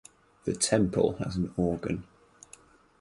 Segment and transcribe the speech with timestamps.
[0.45, 2.05] The temple has an organ.